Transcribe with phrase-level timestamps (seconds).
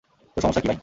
[0.37, 0.79] তোর সমস্যা কী, ভাই?